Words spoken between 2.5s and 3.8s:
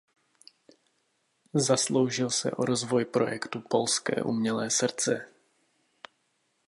o rozvoj projektu